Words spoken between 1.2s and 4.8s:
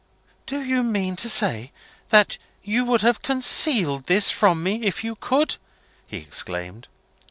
say that you would have concealed this from